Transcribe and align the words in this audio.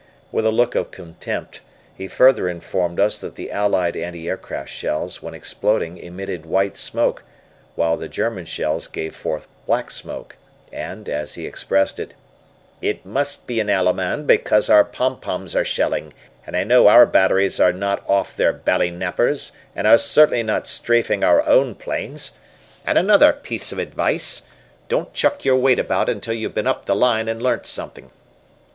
With 0.31 0.47
a 0.47 0.51
look 0.51 0.73
of 0.73 0.89
contempt 0.89 1.61
he 1.95 2.07
further 2.07 2.49
informed 2.49 2.99
us 2.99 3.19
that 3.19 3.35
the 3.35 3.51
allied 3.51 3.95
anti 3.95 4.27
aircraft 4.27 4.69
shells 4.71 5.21
when 5.21 5.35
exploding 5.35 5.97
emitted 5.99 6.43
white 6.43 6.75
smoke 6.75 7.21
while 7.75 7.95
the 7.97 8.09
German 8.09 8.45
shells 8.45 8.87
gave 8.87 9.15
forth 9.15 9.47
black 9.67 9.91
smoke, 9.91 10.37
and, 10.73 11.07
as 11.07 11.35
he 11.35 11.45
expressed 11.45 11.99
it, 11.99 12.15
"It 12.81 13.05
must 13.05 13.45
be 13.45 13.59
an 13.59 13.69
Allemand 13.69 14.25
because 14.25 14.71
our 14.71 14.83
pom 14.83 15.19
poms 15.19 15.55
are 15.55 15.63
shelling, 15.63 16.15
and 16.47 16.57
I 16.57 16.63
know 16.63 16.87
our 16.87 17.05
batteries 17.05 17.59
are 17.59 17.71
not 17.71 18.03
off 18.09 18.35
their 18.35 18.53
bally 18.53 18.89
nappers 18.89 19.51
and 19.75 19.85
are 19.85 19.99
certainly 19.99 20.41
not 20.41 20.65
strafeing 20.65 21.23
our 21.23 21.45
own 21.47 21.75
planes, 21.75 22.31
and 22.87 22.97
another 22.97 23.31
piece 23.33 23.71
of 23.71 23.77
advice 23.77 24.41
don't 24.87 25.13
chuck 25.13 25.45
your 25.45 25.57
weight 25.57 25.77
about 25.77 26.09
until 26.09 26.33
you've 26.33 26.55
been 26.55 26.65
up 26.65 26.85
the 26.85 26.95
line 26.95 27.27
and 27.27 27.39
learnt 27.43 27.67
something." 27.67 28.09